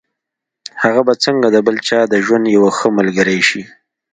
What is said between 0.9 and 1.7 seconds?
به څنګه د